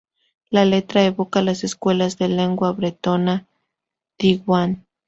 La 0.49 0.65
letra 0.65 1.03
evoca 1.05 1.43
las 1.43 1.63
escuelas 1.63 2.17
de 2.17 2.27
lengua 2.27 2.71
bretona 2.71 3.45
Diwan. 4.17 4.87